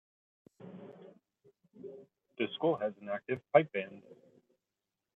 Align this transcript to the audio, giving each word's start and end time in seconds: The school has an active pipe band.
The 2.39 2.47
school 2.55 2.75
has 2.77 2.91
an 3.01 3.09
active 3.09 3.39
pipe 3.53 3.71
band. 3.71 4.01